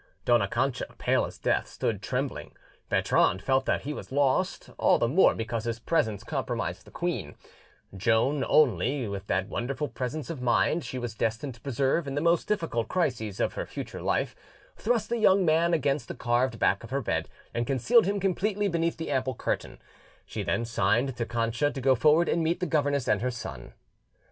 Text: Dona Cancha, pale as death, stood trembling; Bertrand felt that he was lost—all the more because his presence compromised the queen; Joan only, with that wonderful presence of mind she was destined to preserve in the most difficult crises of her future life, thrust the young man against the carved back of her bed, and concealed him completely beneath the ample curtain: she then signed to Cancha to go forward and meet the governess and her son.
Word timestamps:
Dona 0.25 0.47
Cancha, 0.47 0.87
pale 0.97 1.25
as 1.25 1.37
death, 1.37 1.67
stood 1.67 2.01
trembling; 2.01 2.57
Bertrand 2.89 3.39
felt 3.43 3.67
that 3.67 3.81
he 3.83 3.93
was 3.93 4.11
lost—all 4.11 4.97
the 4.97 5.07
more 5.07 5.35
because 5.35 5.65
his 5.65 5.77
presence 5.77 6.23
compromised 6.23 6.85
the 6.85 6.89
queen; 6.89 7.35
Joan 7.95 8.43
only, 8.47 9.07
with 9.07 9.27
that 9.27 9.47
wonderful 9.47 9.87
presence 9.87 10.31
of 10.31 10.41
mind 10.41 10.83
she 10.83 10.97
was 10.97 11.13
destined 11.13 11.53
to 11.53 11.61
preserve 11.61 12.07
in 12.07 12.15
the 12.15 12.19
most 12.19 12.47
difficult 12.47 12.87
crises 12.87 13.39
of 13.39 13.53
her 13.53 13.67
future 13.67 14.01
life, 14.01 14.35
thrust 14.75 15.09
the 15.09 15.19
young 15.19 15.45
man 15.45 15.71
against 15.71 16.07
the 16.07 16.15
carved 16.15 16.57
back 16.57 16.83
of 16.83 16.89
her 16.89 17.01
bed, 17.03 17.29
and 17.53 17.67
concealed 17.67 18.07
him 18.07 18.19
completely 18.19 18.67
beneath 18.67 18.97
the 18.97 19.11
ample 19.11 19.35
curtain: 19.35 19.77
she 20.25 20.41
then 20.41 20.65
signed 20.65 21.15
to 21.15 21.27
Cancha 21.27 21.69
to 21.71 21.79
go 21.79 21.93
forward 21.93 22.27
and 22.27 22.41
meet 22.43 22.59
the 22.59 22.65
governess 22.65 23.07
and 23.07 23.21
her 23.21 23.29
son. 23.29 23.73